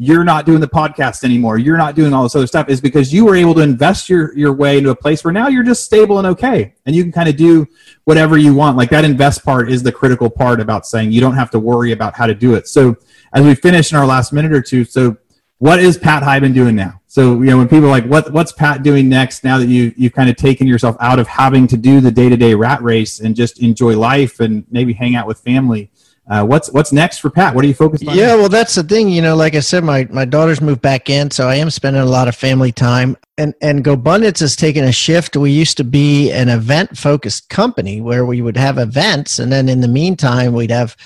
[0.02, 1.58] you're not doing the podcast anymore.
[1.58, 4.34] You're not doing all this other stuff is because you were able to invest your
[4.34, 6.72] your way into a place where now you're just stable and okay.
[6.86, 7.68] And you can kind of do
[8.04, 8.78] whatever you want.
[8.78, 11.92] Like that invest part is the critical part about saying you don't have to worry
[11.92, 12.66] about how to do it.
[12.66, 12.96] So
[13.34, 15.18] as we finish in our last minute or two so
[15.58, 17.02] what is pat hiban doing now?
[17.06, 19.92] So you know when people are like what what's pat doing next now that you
[19.98, 23.36] you've kind of taken yourself out of having to do the day-to-day rat race and
[23.36, 25.90] just enjoy life and maybe hang out with family
[26.30, 27.56] uh, what's what's next for Pat?
[27.56, 28.16] What are you focused on?
[28.16, 29.08] Yeah, well, that's the thing.
[29.08, 32.00] You know, like I said, my my daughter's moved back in, so I am spending
[32.00, 33.16] a lot of family time.
[33.36, 35.36] And and GoBundance has taken a shift.
[35.36, 39.68] We used to be an event focused company where we would have events, and then
[39.68, 40.96] in the meantime, we'd have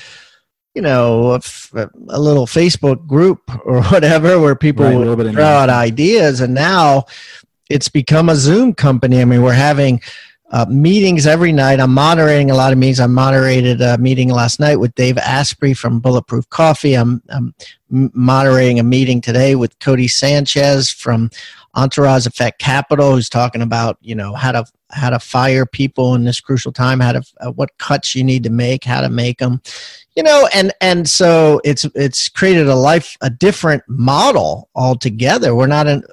[0.75, 1.41] you know a,
[2.11, 6.43] a little Facebook group or whatever where people right, would throw out ideas.
[6.43, 7.05] And now
[7.71, 9.23] it's become a Zoom company.
[9.23, 10.03] I mean, we're having
[10.55, 11.81] uh, meetings every night.
[11.81, 13.01] I'm moderating a lot of meetings.
[13.01, 16.95] I moderated a meeting last night with Dave Asprey from Bulletproof Coffee.
[16.95, 17.53] I'm, I'm
[17.91, 21.29] moderating a meeting today with Codie Sanchez from
[21.75, 26.23] Entourage Effect Capital, who's talking about you know how to how to fire people in
[26.23, 29.39] this crucial time, how to uh, what cuts you need to make, how to make
[29.39, 29.61] them,
[30.17, 35.55] you know, and and so it's it's created a life a different model altogether.
[35.55, 36.05] We're not in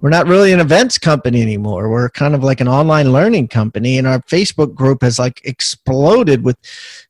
[0.00, 1.88] we're not really an events company anymore.
[1.88, 6.44] We're kind of like an online learning company, and our Facebook group has like exploded
[6.44, 6.56] with,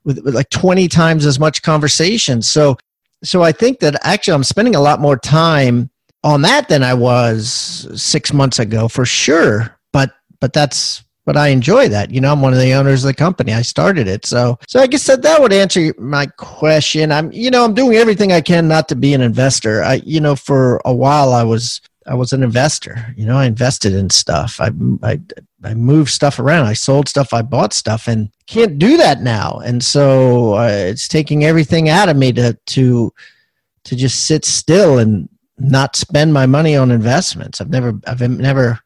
[0.05, 2.41] with, with like 20 times as much conversation.
[2.41, 2.79] So,
[3.23, 5.91] so I think that actually I'm spending a lot more time
[6.25, 9.79] on that than I was six months ago for sure.
[9.93, 12.11] But, but that's, but I enjoy that.
[12.11, 13.53] You know, I'm one of the owners of the company.
[13.53, 14.25] I started it.
[14.25, 17.13] So, so I guess that that would answer my question.
[17.13, 19.83] I'm, you know, I'm doing everything I can not to be an investor.
[19.83, 23.15] I, you know, for a while I was, I was an investor.
[23.15, 24.59] You know, I invested in stuff.
[24.59, 24.71] I,
[25.03, 25.21] I,
[25.65, 26.65] I moved stuff around.
[26.65, 27.35] I sold stuff.
[27.35, 29.61] I bought stuff, and can't do that now.
[29.63, 33.13] And so uh, it's taking everything out of me to to
[33.85, 37.61] to just sit still and not spend my money on investments.
[37.61, 38.81] I've never, I've never,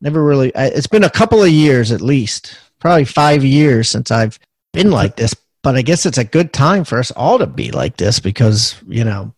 [0.00, 0.54] never really.
[0.54, 4.38] I, it's been a couple of years at least, probably five years since I've
[4.72, 5.34] been like this.
[5.62, 8.76] But I guess it's a good time for us all to be like this because
[8.88, 9.34] you know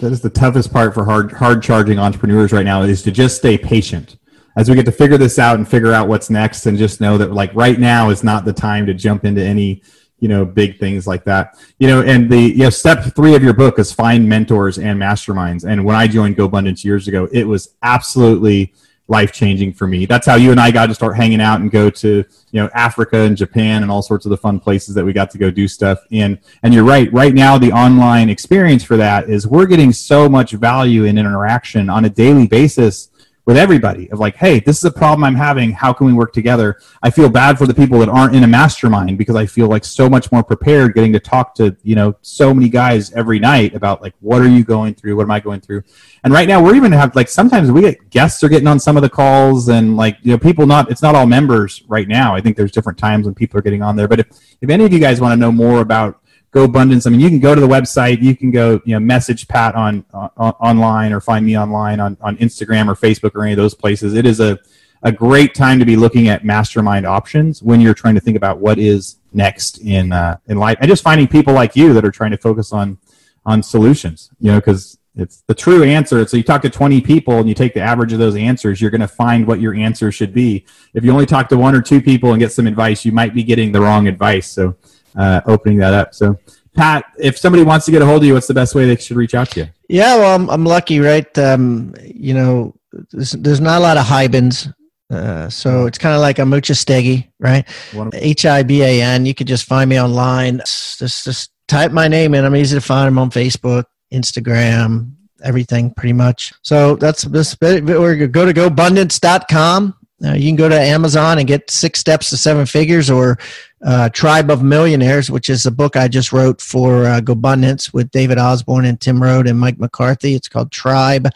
[0.00, 3.36] that is the toughest part for hard hard charging entrepreneurs right now is to just
[3.36, 4.16] stay patient
[4.56, 7.18] as we get to figure this out and figure out what's next and just know
[7.18, 9.82] that like right now is not the time to jump into any
[10.20, 13.42] you know big things like that you know and the you know step three of
[13.42, 17.44] your book is find mentors and masterminds and when i joined gobundance years ago it
[17.44, 18.72] was absolutely
[19.08, 20.06] life changing for me.
[20.06, 22.70] That's how you and I got to start hanging out and go to you know
[22.74, 25.50] Africa and Japan and all sorts of the fun places that we got to go
[25.50, 26.38] do stuff in.
[26.62, 27.12] And you're right.
[27.12, 31.90] Right now, the online experience for that is we're getting so much value and interaction
[31.90, 33.10] on a daily basis
[33.46, 35.70] with everybody of like, hey, this is a problem I'm having.
[35.70, 36.78] How can we work together?
[37.02, 39.84] I feel bad for the people that aren't in a mastermind because I feel like
[39.84, 43.74] so much more prepared getting to talk to, you know, so many guys every night
[43.74, 45.16] about like, what are you going through?
[45.16, 45.82] What am I going through?
[46.24, 48.96] And right now we're even have like sometimes we get guests are getting on some
[48.96, 52.34] of the calls and like, you know, people not, it's not all members right now.
[52.34, 54.08] I think there's different times when people are getting on there.
[54.08, 54.26] But if,
[54.62, 56.22] if any of you guys want to know more about
[56.54, 57.06] GoBundance.
[57.06, 58.22] I mean, you can go to the website.
[58.22, 60.30] You can go, you know, message Pat on, on
[60.60, 64.14] online or find me online on, on Instagram or Facebook or any of those places.
[64.14, 64.58] It is a,
[65.02, 68.60] a great time to be looking at mastermind options when you're trying to think about
[68.60, 72.12] what is next in uh, in life, and just finding people like you that are
[72.12, 72.98] trying to focus on
[73.44, 74.30] on solutions.
[74.38, 76.26] You know, because it's the true answer.
[76.26, 78.90] So you talk to 20 people and you take the average of those answers, you're
[78.90, 80.64] going to find what your answer should be.
[80.92, 83.32] If you only talk to one or two people and get some advice, you might
[83.32, 84.50] be getting the wrong advice.
[84.50, 84.76] So
[85.16, 86.14] uh, opening that up.
[86.14, 86.38] So
[86.74, 88.96] Pat, if somebody wants to get a hold of you, what's the best way they
[88.96, 89.66] should reach out to you?
[89.88, 91.38] Yeah, well, I'm, I'm lucky, right?
[91.38, 92.74] Um, you know,
[93.10, 94.72] there's, there's not a lot of Hibans.
[95.10, 97.68] Uh, so it's kind of like a Muchastegui, right?
[98.14, 99.26] H I B A N.
[99.26, 100.58] You could just find me online.
[100.58, 102.44] Just, just type my name in.
[102.44, 103.08] I'm easy to find.
[103.08, 103.84] I'm on Facebook.
[104.12, 105.12] Instagram,
[105.42, 106.52] everything pretty much.
[106.62, 107.54] So that's this.
[107.54, 109.94] Or go to gobundance.com.
[110.24, 113.38] Uh, you can go to Amazon and get Six Steps to Seven Figures or
[113.84, 118.10] uh, Tribe of Millionaires, which is a book I just wrote for uh, GoBundance with
[118.10, 120.34] David Osborn and Tim Rhode and Mike McCarthy.
[120.34, 121.28] It's called Tribe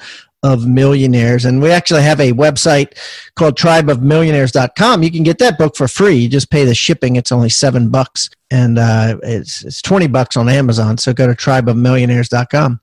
[0.42, 1.44] of Millionaires.
[1.44, 2.96] And we actually have a website
[3.34, 5.02] called tribeofmillionaires.com.
[5.02, 6.14] You can get that book for free.
[6.14, 7.16] You just pay the shipping.
[7.16, 8.30] It's only seven bucks.
[8.50, 10.96] And uh, it's, it's 20 bucks on Amazon.
[10.96, 12.80] So go to tribeofmillionaires.com.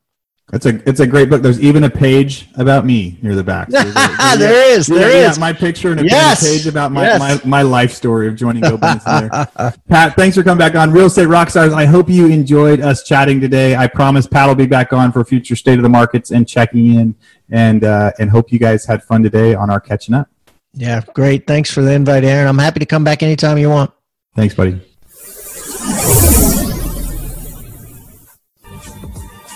[0.53, 1.41] It's a it's a great book.
[1.41, 3.67] There's even a page about me near the back.
[3.69, 4.87] There's a, there's there is.
[4.87, 5.39] There is.
[5.39, 6.43] My picture and a yes.
[6.43, 7.19] page about my, yes.
[7.19, 8.77] my, my life story of joining there.
[9.89, 11.73] Pat, thanks for coming back on Real Estate Rockstars.
[11.73, 13.75] I hope you enjoyed us chatting today.
[13.75, 16.93] I promise Pat will be back on for future state of the markets and checking
[16.95, 17.15] in
[17.49, 20.29] and uh, and hope you guys had fun today on our catching up.
[20.73, 21.47] Yeah, great.
[21.47, 22.47] Thanks for the invite, Aaron.
[22.47, 23.91] I'm happy to come back anytime you want.
[24.35, 24.79] Thanks, buddy.